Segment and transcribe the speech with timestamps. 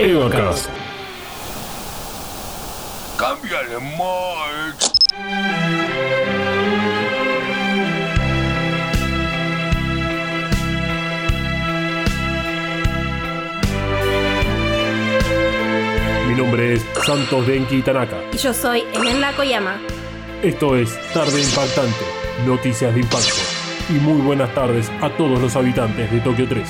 [0.00, 0.69] Evacast.
[16.40, 18.16] Nombre es Santos Denki Tanaka.
[18.32, 19.78] Y yo soy Elena Koyama.
[20.42, 22.04] Esto es Tarde Impactante,
[22.46, 23.34] Noticias de Impacto.
[23.90, 26.66] Y muy buenas tardes a todos los habitantes de Tokio 3.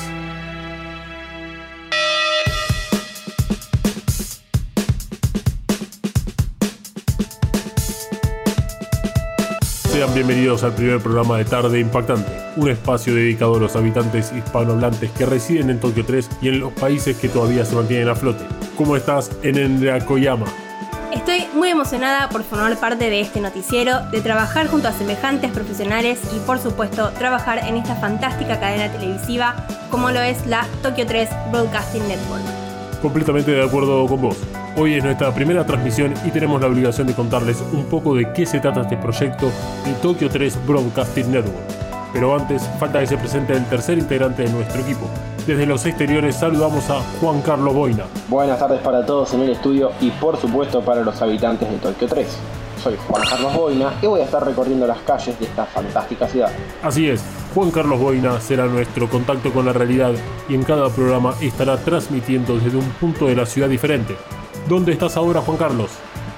[9.92, 15.12] Sean bienvenidos al primer programa de Tarde Impactante, un espacio dedicado a los habitantes hispanohablantes
[15.12, 18.59] que residen en Tokio 3 y en los países que todavía se mantienen a flote.
[18.80, 20.46] ¿Cómo estás, Enendra Koyama?
[21.12, 26.18] Estoy muy emocionada por formar parte de este noticiero, de trabajar junto a semejantes profesionales
[26.34, 31.28] y por supuesto trabajar en esta fantástica cadena televisiva como lo es la Tokyo 3
[31.52, 32.42] Broadcasting Network.
[33.02, 34.38] Completamente de acuerdo con vos.
[34.78, 38.46] Hoy es nuestra primera transmisión y tenemos la obligación de contarles un poco de qué
[38.46, 39.52] se trata este proyecto
[39.84, 41.68] de Tokyo 3 Broadcasting Network.
[42.14, 45.06] Pero antes, falta que se presente el tercer integrante de nuestro equipo.
[45.46, 48.04] Desde los exteriores saludamos a Juan Carlos Boina.
[48.28, 52.08] Buenas tardes para todos en el estudio y por supuesto para los habitantes de Tokio
[52.08, 52.26] 3.
[52.82, 56.50] Soy Juan Carlos Boina y voy a estar recorriendo las calles de esta fantástica ciudad.
[56.82, 57.24] Así es,
[57.54, 60.12] Juan Carlos Boina será nuestro contacto con la realidad
[60.48, 64.16] y en cada programa estará transmitiendo desde un punto de la ciudad diferente.
[64.68, 65.90] ¿Dónde estás ahora, Juan Carlos?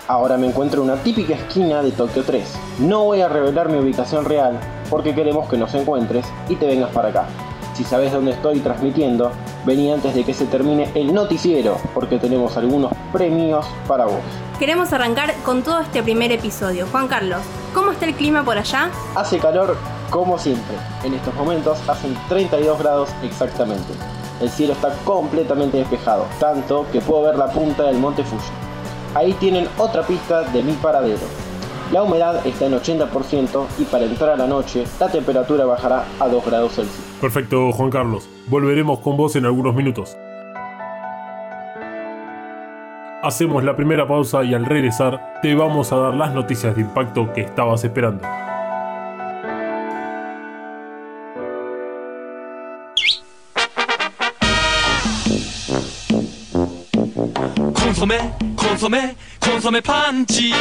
[0.06, 2.44] Ahora me encuentro en una típica esquina de Tokio 3.
[2.80, 4.58] No voy a revelar mi ubicación real
[4.88, 7.26] porque queremos que nos encuentres y te vengas para acá.
[7.74, 9.32] Si sabes dónde estoy transmitiendo,
[9.64, 14.20] vení antes de que se termine el noticiero porque tenemos algunos premios para vos.
[14.58, 16.86] Queremos arrancar con todo este primer episodio.
[16.90, 17.40] Juan Carlos,
[17.72, 18.90] ¿cómo está el clima por allá?
[19.14, 19.78] Hace calor
[20.10, 20.76] como siempre.
[21.02, 23.94] En estos momentos hacen 32 grados exactamente.
[24.40, 28.50] El cielo está completamente despejado, tanto que puedo ver la punta del monte Fuji.
[29.14, 31.41] Ahí tienen otra pista de mi paradero.
[31.92, 36.26] La humedad está en 80% y para entrar a la noche la temperatura bajará a
[36.26, 37.04] 2 grados Celsius.
[37.20, 38.26] Perfecto, Juan Carlos.
[38.48, 40.16] Volveremos con vos en algunos minutos.
[43.22, 47.30] Hacemos la primera pausa y al regresar te vamos a dar las noticias de impacto
[47.34, 48.26] que estabas esperando.
[58.62, 60.54] コンソメコンソメパンチ。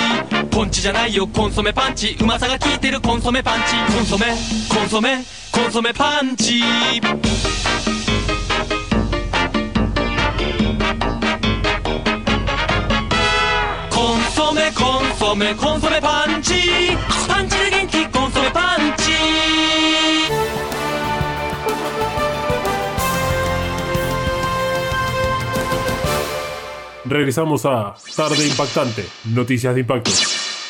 [0.50, 2.18] ポンチじゃないよコンソメパンチ。
[2.20, 3.76] うまさが効いてるコンソメパンチ。
[3.96, 4.26] コンソメ
[4.70, 6.62] コンソメコンソメパンチ。
[13.92, 16.54] コンソメコンソメコンソメパンチ。
[17.28, 17.91] パンチで元気。
[27.12, 29.04] Regresamos a Tarde Impactante,
[29.36, 30.12] Noticias de Impacto.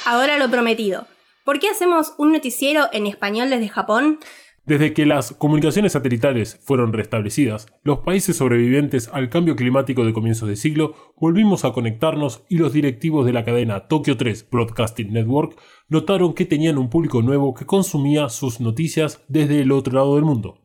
[0.08, 1.06] Ahora lo prometido.
[1.46, 4.18] ¿Por qué hacemos un noticiero en español desde Japón?
[4.66, 10.50] Desde que las comunicaciones satelitales fueron restablecidas, los países sobrevivientes al cambio climático de comienzos
[10.50, 15.60] de siglo volvimos a conectarnos y los directivos de la cadena Tokyo 3 Broadcasting Network
[15.90, 20.26] notaron que tenían un público nuevo que consumía sus noticias desde el otro lado del
[20.26, 20.61] mundo.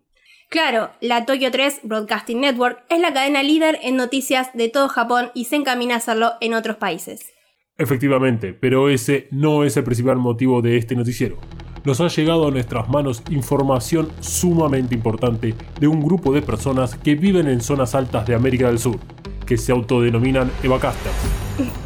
[0.48, 5.30] Claro, la Tokyo 3 Broadcasting Network es la cadena líder en noticias de todo Japón
[5.34, 7.32] y se encamina a hacerlo en otros países.
[7.78, 11.38] Efectivamente, pero ese no es el principal motivo de este noticiero.
[11.84, 17.16] Nos ha llegado a nuestras manos información sumamente importante de un grupo de personas que
[17.16, 18.98] viven en zonas altas de América del Sur,
[19.46, 21.76] que se autodenominan Evacasters.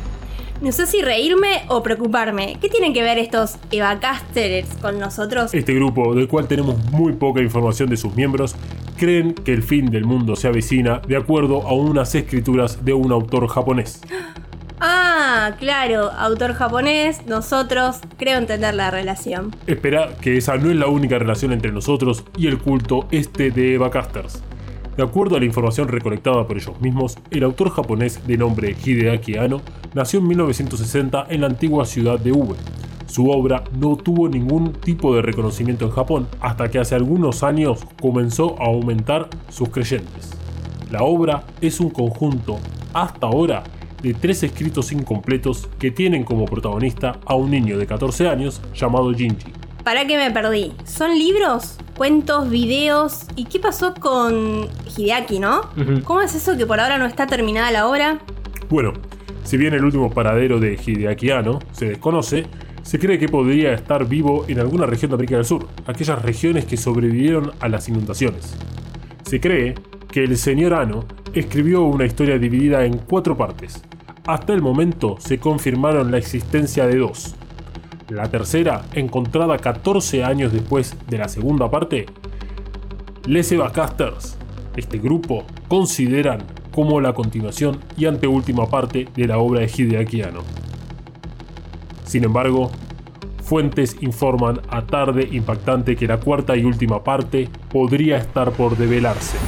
[0.60, 2.58] No sé si reírme o preocuparme.
[2.60, 5.54] ¿Qué tienen que ver estos Evacasters con nosotros?
[5.54, 8.54] Este grupo, del cual tenemos muy poca información de sus miembros,
[8.98, 13.10] creen que el fin del mundo se avecina de acuerdo a unas escrituras de un
[13.10, 14.02] autor japonés.
[14.82, 19.54] Ah, claro, autor japonés, nosotros, creo entender la relación.
[19.66, 23.74] Espera que esa no es la única relación entre nosotros y el culto este de
[23.74, 24.42] Evacasters.
[24.96, 29.36] De acuerdo a la información recolectada por ellos mismos, el autor japonés de nombre Hideaki
[29.36, 29.60] Anno
[29.94, 32.56] nació en 1960 en la antigua ciudad de Ube.
[33.06, 37.84] Su obra no tuvo ningún tipo de reconocimiento en Japón hasta que hace algunos años
[38.00, 40.30] comenzó a aumentar sus creyentes.
[40.90, 42.58] La obra es un conjunto,
[42.92, 43.62] hasta ahora,
[44.02, 49.12] de tres escritos incompletos que tienen como protagonista a un niño de 14 años llamado
[49.12, 49.59] Jinji.
[49.84, 50.72] ¿Para qué me perdí?
[50.84, 51.76] ¿Son libros?
[51.96, 52.50] ¿Cuentos?
[52.50, 53.26] ¿Videos?
[53.34, 55.62] ¿Y qué pasó con Hideaki, no?
[56.04, 58.18] ¿Cómo es eso que por ahora no está terminada la obra?
[58.68, 58.92] Bueno,
[59.42, 62.46] si bien el último paradero de Hideaki Anno se desconoce,
[62.82, 66.66] se cree que podría estar vivo en alguna región de América del Sur, aquellas regiones
[66.66, 68.54] que sobrevivieron a las inundaciones.
[69.22, 69.74] Se cree
[70.10, 73.82] que el señor Ano escribió una historia dividida en cuatro partes.
[74.26, 77.34] Hasta el momento se confirmaron la existencia de dos.
[78.10, 82.06] La tercera, encontrada 14 años después de la segunda parte,
[83.24, 84.36] Les Evacasters,
[84.74, 86.42] este grupo, consideran
[86.72, 90.40] como la continuación y anteúltima parte de la obra de Hideaki Anno.
[92.04, 92.72] Sin embargo,
[93.44, 99.38] fuentes informan a tarde impactante que la cuarta y última parte podría estar por develarse.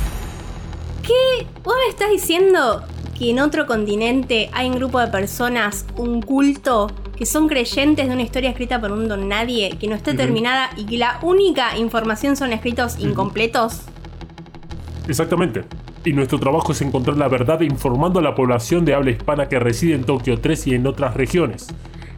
[1.02, 1.46] ¿Qué?
[1.64, 2.84] ¿Vos estás diciendo
[3.18, 6.86] que en otro continente hay un grupo de personas, un culto,
[7.16, 10.70] que son creyentes de una historia escrita por un don nadie, que no está terminada
[10.76, 13.82] y que la única información son escritos incompletos?
[15.08, 15.64] Exactamente.
[16.04, 19.58] Y nuestro trabajo es encontrar la verdad informando a la población de habla hispana que
[19.58, 21.68] reside en Tokio 3 y en otras regiones.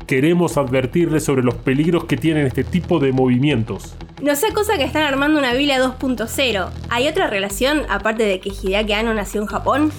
[0.06, 3.94] Queremos advertirles sobre los peligros que tienen este tipo de movimientos.
[4.22, 6.70] No sea cosa que están armando una Biblia 2.0.
[6.90, 9.92] ¿Hay otra relación aparte de que Hideaki Anno nació en Japón?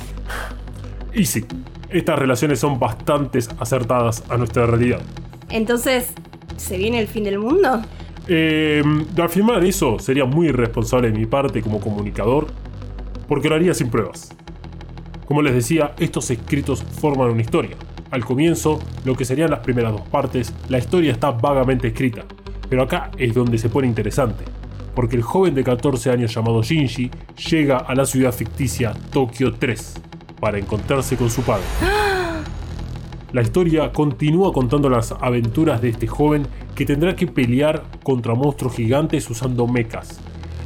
[1.13, 1.45] Y sí,
[1.97, 5.01] estas relaciones son bastante acertadas a nuestra realidad.
[5.49, 6.13] Entonces,
[6.57, 7.81] ¿se viene el fin del mundo?
[8.27, 8.83] Eh,
[9.21, 12.47] afirmar eso sería muy irresponsable de mi parte como comunicador,
[13.27, 14.35] porque lo haría sin pruebas.
[15.25, 17.77] Como les decía, estos escritos forman una historia.
[18.11, 22.25] Al comienzo, lo que serían las primeras dos partes, la historia está vagamente escrita,
[22.69, 24.43] pero acá es donde se pone interesante,
[24.93, 27.09] porque el joven de 14 años llamado Shinji
[27.49, 30.04] llega a la ciudad ficticia Tokio 3
[30.45, 31.63] para encontrarse con su padre.
[33.33, 36.45] La historia continúa contando las aventuras de este joven
[36.75, 40.19] que tendrá que pelear contra monstruos gigantes usando mechas.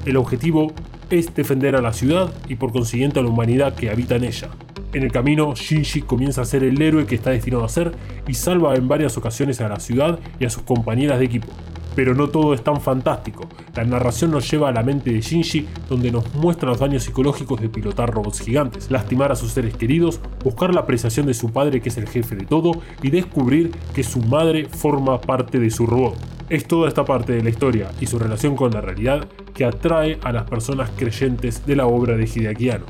[0.06, 0.74] El objetivo
[1.10, 4.50] es defender a la ciudad y por consiguiente a la humanidad que habita en ella.
[4.92, 7.94] En el camino, Shinji comienza a ser el héroe que está destinado a ser
[8.28, 11.48] y salva en varias ocasiones a la ciudad y a sus compañeras de equipo.
[11.96, 13.48] Pero no todo es tan fantástico.
[13.76, 17.60] La narración nos lleva a la mente de Shinji, donde nos muestra los daños psicológicos
[17.62, 21.82] de pilotar robots gigantes, lastimar a sus seres queridos, buscar la apreciación de su padre
[21.82, 22.72] que es el jefe de todo
[23.02, 26.16] y descubrir que su madre forma parte de su robot.
[26.50, 30.20] Es toda esta parte de la historia y su relación con la realidad que atrae
[30.24, 32.86] a las personas creyentes de la obra de Hideaki Anno.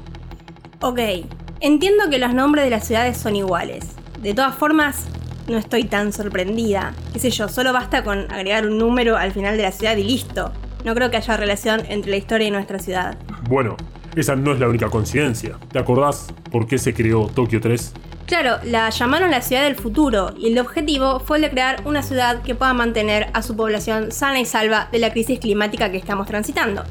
[0.81, 0.99] Ok,
[1.59, 3.85] entiendo que los nombres de las ciudades son iguales.
[4.21, 5.07] De todas formas,
[5.49, 6.93] no estoy tan sorprendida.
[7.11, 10.03] Qué sé yo, solo basta con agregar un número al final de la ciudad y
[10.03, 10.51] listo.
[10.85, 13.17] No creo que haya relación entre la historia y nuestra ciudad.
[13.49, 13.75] Bueno,
[14.15, 15.57] esa no es la única coincidencia.
[15.71, 17.93] ¿Te acordás por qué se creó Tokio 3?
[18.25, 22.03] Claro, la llamaron la ciudad del futuro y el objetivo fue el de crear una
[22.03, 25.97] ciudad que pueda mantener a su población sana y salva de la crisis climática que
[25.97, 26.83] estamos transitando.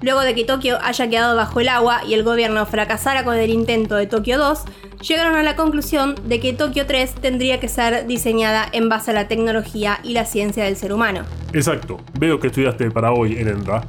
[0.00, 3.50] Luego de que Tokio haya quedado bajo el agua y el gobierno fracasara con el
[3.50, 4.60] intento de Tokio 2,
[5.00, 9.14] llegaron a la conclusión de que Tokio 3 tendría que ser diseñada en base a
[9.14, 11.22] la tecnología y la ciencia del ser humano.
[11.52, 13.82] Exacto, veo que estudiaste para hoy en Enra.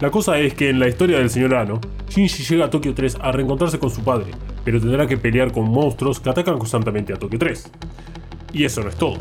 [0.00, 3.18] La cosa es que en la historia del señor Ano, Shinji llega a Tokio 3
[3.20, 4.30] a reencontrarse con su padre,
[4.64, 7.70] pero tendrá que pelear con monstruos que atacan constantemente a Tokio 3.
[8.52, 9.18] Y eso no es todo.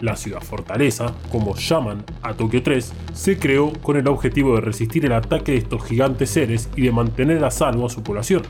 [0.00, 5.04] La ciudad fortaleza, como llaman a Tokio 3, se creó con el objetivo de resistir
[5.04, 8.42] el ataque de estos gigantes seres y de mantener a salvo a su población.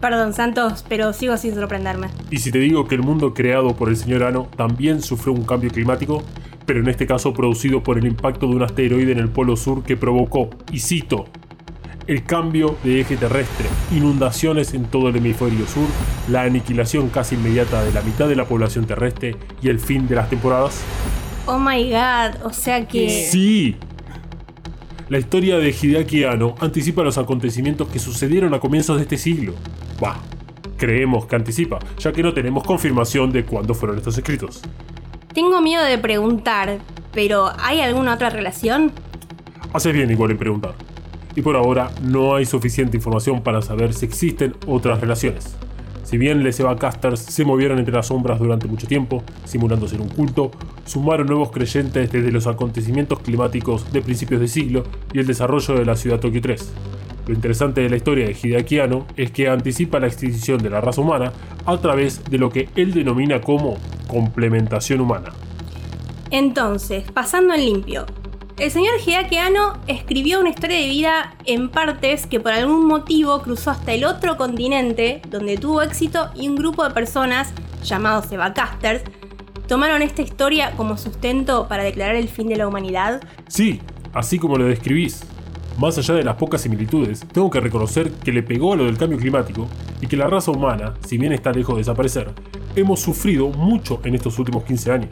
[0.00, 2.08] Perdón, Santos, pero sigo sin sorprenderme.
[2.30, 5.44] Y si te digo que el mundo creado por el señor Ano también sufrió un
[5.44, 6.22] cambio climático,
[6.66, 9.82] pero en este caso producido por el impacto de un asteroide en el polo sur
[9.82, 11.26] que provocó, y cito,
[12.06, 15.86] el cambio de eje terrestre, inundaciones en todo el hemisferio sur,
[16.30, 20.14] la aniquilación casi inmediata de la mitad de la población terrestre y el fin de
[20.14, 20.80] las temporadas?
[21.46, 23.26] Oh my god, o sea que...
[23.30, 23.76] Sí.
[25.08, 29.54] La historia de Hideaki Anno anticipa los acontecimientos que sucedieron a comienzos de este siglo.
[30.00, 30.16] Bah,
[30.76, 34.62] creemos que anticipa, ya que no tenemos confirmación de cuándo fueron estos escritos.
[35.34, 36.78] Tengo miedo de preguntar,
[37.12, 38.92] pero ¿hay alguna otra relación?
[39.72, 40.74] Haces bien igual en preguntar.
[41.34, 45.56] Y por ahora no hay suficiente información para saber si existen otras relaciones.
[46.08, 50.08] Si bien les Evacasters se movieron entre las sombras durante mucho tiempo, simulando ser un
[50.08, 50.50] culto,
[50.86, 55.84] sumaron nuevos creyentes desde los acontecimientos climáticos de principios de siglo y el desarrollo de
[55.84, 56.72] la ciudad Tokio 3.
[57.28, 60.80] Lo interesante de la historia de Hideaki Anno es que anticipa la extinción de la
[60.80, 61.30] raza humana
[61.66, 65.34] a través de lo que él denomina como complementación humana.
[66.30, 68.06] Entonces, pasando en limpio.
[68.56, 73.42] El señor Hideaki Anno escribió una historia de vida en partes que por algún motivo
[73.42, 77.52] cruzó hasta el otro continente, donde tuvo éxito y un grupo de personas,
[77.84, 79.02] llamados Evacasters,
[79.68, 83.20] ¿Tomaron esta historia como sustento para declarar el fin de la humanidad?
[83.48, 83.82] Sí,
[84.14, 85.26] así como lo describís.
[85.78, 88.98] Más allá de las pocas similitudes, tengo que reconocer que le pegó a lo del
[88.98, 89.68] cambio climático
[90.00, 92.32] y que la raza humana, si bien está lejos de desaparecer,
[92.74, 95.10] hemos sufrido mucho en estos últimos 15 años.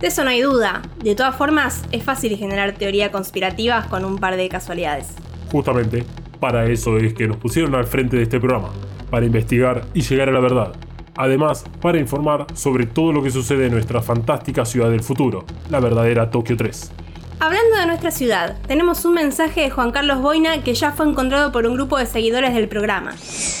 [0.00, 0.80] De eso no hay duda.
[1.04, 5.14] De todas formas, es fácil generar teorías conspirativas con un par de casualidades.
[5.52, 6.06] Justamente,
[6.40, 8.70] para eso es que nos pusieron al frente de este programa,
[9.10, 10.72] para investigar y llegar a la verdad.
[11.16, 15.80] Además, para informar sobre todo lo que sucede en nuestra fantástica ciudad del futuro, la
[15.80, 16.92] verdadera Tokio 3.
[17.38, 21.52] Hablando de nuestra ciudad, tenemos un mensaje de Juan Carlos Boina que ya fue encontrado
[21.52, 23.10] por un grupo de seguidores del programa.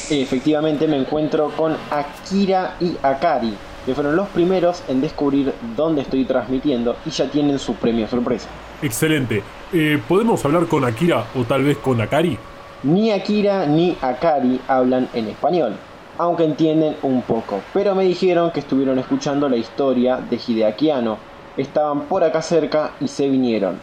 [0.08, 3.54] Efectivamente me encuentro con Akira y Akari,
[3.84, 8.48] que fueron los primeros en descubrir dónde estoy transmitiendo y ya tienen su premio sorpresa.
[8.80, 9.42] Excelente.
[9.74, 12.38] Eh, ¿Podemos hablar con Akira o tal vez con Akari?
[12.82, 15.76] Ni Akira ni Akari hablan en español,
[16.16, 21.18] aunque entienden un poco, pero me dijeron que estuvieron escuchando la historia de Hideaki Anno,
[21.56, 23.78] estaban por acá cerca y se vinieron.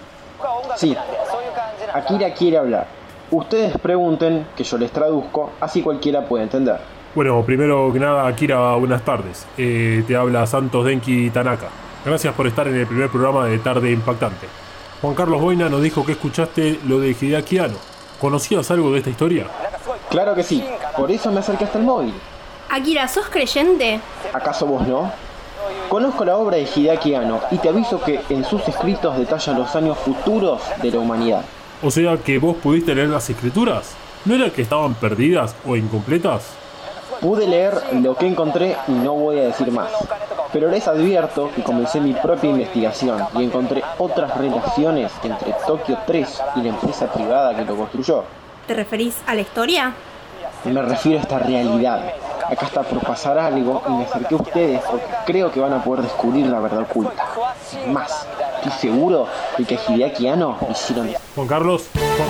[0.75, 0.96] Sí,
[1.94, 2.88] Akira quiere hablar.
[3.32, 6.80] Ustedes pregunten, que yo les traduzco, así cualquiera puede entender.
[7.15, 9.46] Bueno, primero que nada, Akira, buenas tardes.
[9.58, 11.68] Eh, te habla Santos Denki Tanaka.
[12.06, 14.48] Gracias por estar en el primer programa de Tarde Impactante.
[15.01, 17.77] Juan Carlos Boina nos dijo que escuchaste lo de Hideaki Anno.
[18.20, 19.48] ¿Conocías algo de esta historia?
[20.10, 20.63] Claro que sí,
[20.96, 22.13] por eso me acerqué hasta el móvil.
[22.70, 24.00] Akira, ¿sos creyente?
[24.34, 25.12] ¿Acaso vos no?
[25.93, 29.75] Conozco la obra de Hideaki Anno y te aviso que en sus escritos detalla los
[29.75, 31.43] años futuros de la humanidad.
[31.83, 33.93] O sea que vos pudiste leer las escrituras.
[34.25, 36.47] ¿No era que estaban perdidas o incompletas?
[37.21, 39.91] Pude leer lo que encontré y no voy a decir más.
[40.51, 46.41] Pero les advierto que comencé mi propia investigación y encontré otras relaciones entre Tokio 3
[46.55, 48.23] y la empresa privada que lo construyó.
[48.65, 49.93] ¿Te referís a la historia?
[50.65, 52.13] Me refiero a esta realidad.
[52.53, 55.83] Acá está por pasar algo y me acerqué a ustedes porque creo que van a
[55.83, 57.25] poder descubrir la verdad oculta.
[57.89, 61.10] Más, estoy seguro de que Hideaki Anno hicieron...
[61.33, 61.89] Juan Carlos.
[61.95, 62.29] Juan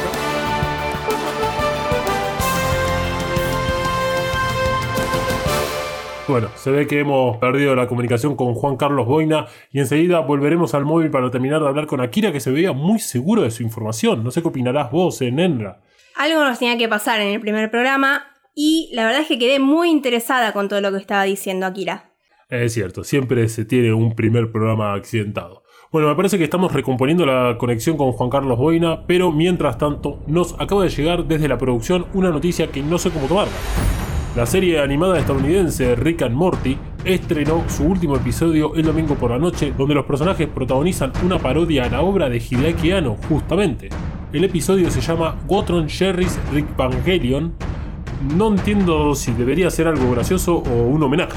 [6.29, 10.73] Bueno, se ve que hemos perdido la comunicación con Juan Carlos Boina y enseguida volveremos
[10.73, 13.61] al móvil para terminar de hablar con Akira que se veía muy seguro de su
[13.61, 14.23] información.
[14.23, 15.81] No sé qué opinarás vos, en Enra.
[16.15, 19.59] Algo nos tenía que pasar en el primer programa y la verdad es que quedé
[19.59, 22.11] muy interesada con todo lo que estaba diciendo Akira.
[22.49, 25.63] Es cierto, siempre se tiene un primer programa accidentado.
[25.91, 30.23] Bueno, me parece que estamos recomponiendo la conexión con Juan Carlos Boina, pero mientras tanto
[30.27, 33.53] nos acaba de llegar desde la producción una noticia que no sé cómo tomarla.
[34.35, 39.37] La serie animada estadounidense Rick and Morty estrenó su último episodio el domingo por la
[39.37, 43.89] noche, donde los personajes protagonizan una parodia a la obra de Hideaki Anno, justamente.
[44.31, 47.53] El episodio se llama Gotron Sherry's Rick Vangelion.
[48.23, 51.33] No entiendo si debería ser algo gracioso o un homenaje.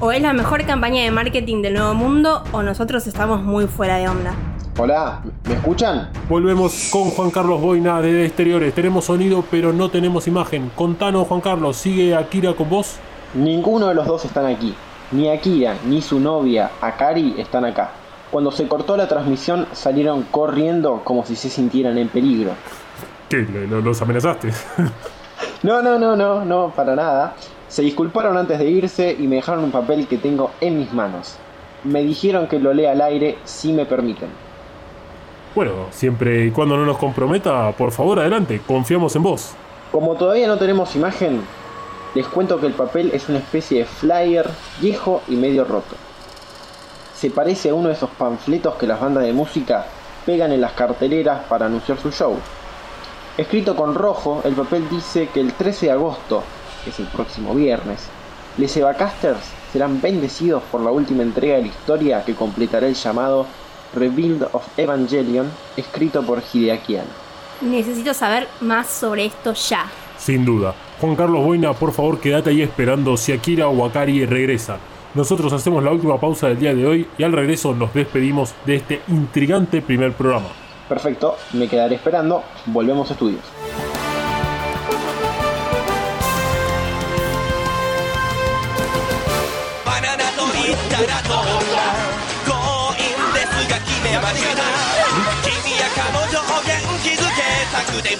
[0.00, 3.98] O es la mejor campaña de marketing del nuevo mundo o nosotros estamos muy fuera
[3.98, 4.34] de onda.
[4.76, 6.10] Hola, ¿me escuchan?
[6.28, 8.74] Volvemos con Juan Carlos Boina de exteriores.
[8.74, 10.72] Tenemos sonido pero no tenemos imagen.
[10.74, 12.96] Contanos Juan Carlos, ¿sigue Akira con vos?
[13.34, 14.74] Ninguno de los dos están aquí.
[15.12, 17.92] Ni Akira ni su novia, Akari, están acá.
[18.32, 22.54] Cuando se cortó la transmisión salieron corriendo como si se sintieran en peligro.
[23.28, 23.46] ¿Qué?
[23.68, 24.50] ¿Los amenazaste?
[25.62, 27.34] no, no, no, no, no, para nada.
[27.68, 31.36] Se disculparon antes de irse y me dejaron un papel que tengo en mis manos.
[31.84, 34.28] Me dijeron que lo lea al aire si me permiten.
[35.54, 39.52] Bueno, siempre y cuando no nos comprometa, por favor adelante, confiamos en vos.
[39.92, 41.42] Como todavía no tenemos imagen,
[42.14, 44.48] les cuento que el papel es una especie de flyer
[44.80, 45.94] viejo y medio roto
[47.24, 49.86] se parece a uno de esos panfletos que las bandas de música
[50.26, 52.36] pegan en las carteleras para anunciar su show.
[53.36, 56.44] Escrito con rojo, el papel dice que el 13 de agosto,
[56.84, 58.06] que es el próximo viernes,
[58.58, 59.40] les Evacasters
[59.72, 63.46] serán bendecidos por la última entrega de la historia que completará el llamado
[63.92, 67.10] Rebuild of Evangelion, escrito por Hideaki Anno.
[67.60, 69.86] Necesito saber más sobre esto ya.
[70.16, 70.72] Sin duda.
[71.00, 74.78] Juan Carlos Boina, por favor, quédate ahí esperando si Akira o Akari regresa.
[75.14, 78.76] Nosotros hacemos la última pausa del día de hoy y al regreso nos despedimos de
[78.76, 80.63] este intrigante primer programa.
[80.88, 82.42] Perfecto, me quedaré esperando.
[82.66, 83.42] Volvemos a estudios.
[98.02, 98.16] で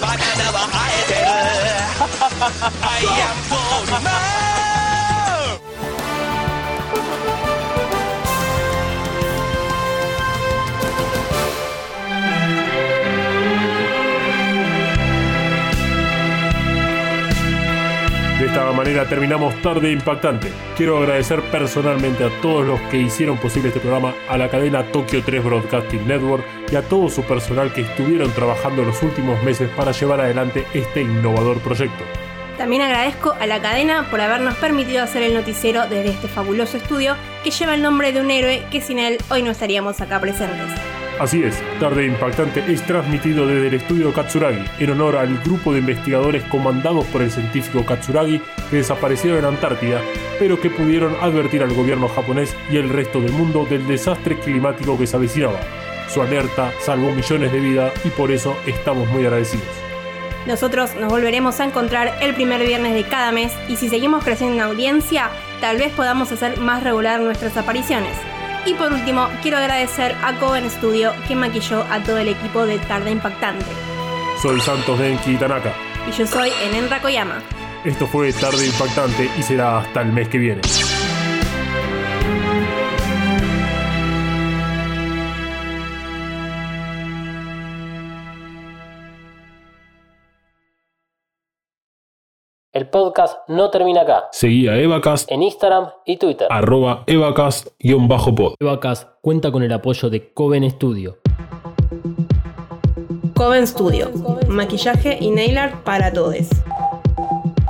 [18.55, 20.49] esta manera terminamos tarde impactante.
[20.77, 25.21] Quiero agradecer personalmente a todos los que hicieron posible este programa, a la cadena Tokyo
[25.25, 29.91] 3 Broadcasting Network y a todo su personal que estuvieron trabajando los últimos meses para
[29.91, 32.05] llevar adelante este innovador proyecto.
[32.57, 37.17] También agradezco a la cadena por habernos permitido hacer el noticiero desde este fabuloso estudio
[37.43, 41.04] que lleva el nombre de un héroe que sin él hoy no estaríamos acá presentes.
[41.19, 45.79] Así es, Tarde Impactante es transmitido desde el estudio Katsuragi, en honor al grupo de
[45.79, 50.01] investigadores comandados por el científico Katsuragi que desaparecieron en Antártida,
[50.39, 54.97] pero que pudieron advertir al gobierno japonés y el resto del mundo del desastre climático
[54.97, 55.61] que se avecinaba.
[56.09, 59.65] Su alerta salvó millones de vidas y por eso estamos muy agradecidos.
[60.45, 64.57] Nosotros nos volveremos a encontrar el primer viernes de cada mes y si seguimos creciendo
[64.57, 65.29] en audiencia,
[65.61, 68.34] tal vez podamos hacer más regular nuestras apariciones.
[68.65, 72.79] Y por último, quiero agradecer a Coven Studio que maquilló a todo el equipo de
[72.79, 73.65] Tarde Impactante.
[74.41, 75.71] Soy Santos Denki Tanaka.
[76.09, 77.41] Y yo soy Enenra Koyama.
[77.83, 80.61] Esto fue Tarde Impactante y será hasta el mes que viene.
[92.75, 94.25] El podcast no termina acá.
[94.33, 96.49] Seguí a Evacast En Instagram y Twitter.
[96.51, 98.55] arroba evacast-pod.
[98.59, 101.17] Evacast cuenta con el apoyo de Coven Studio.
[103.33, 104.11] Coven Studio,
[104.49, 106.49] maquillaje y nail art para todos.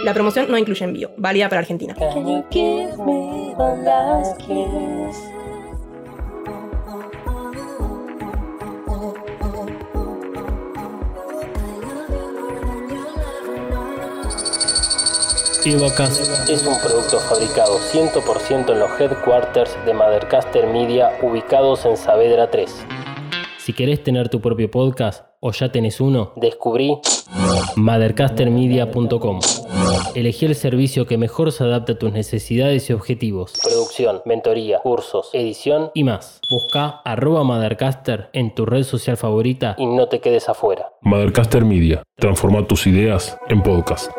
[0.04, 1.94] La promoción no incluye envío, válida para Argentina.
[15.66, 22.50] Evacast es un producto fabricado 100% en los headquarters de Mothercaster Media ubicados en Saavedra
[22.50, 22.86] 3.
[23.56, 26.98] Si querés tener tu propio podcast o ya tenés uno, descubrí
[27.76, 29.40] mothercastermedia.com.
[30.14, 33.54] Elegí el servicio que mejor se adapta a tus necesidades y objetivos.
[33.62, 36.40] Producción, mentoría, cursos, edición y más.
[36.50, 40.92] Busca arroba Mothercaster en tu red social favorita y no te quedes afuera.
[41.00, 42.02] Mothercaster Media.
[42.16, 44.10] Transforma tus ideas en podcast.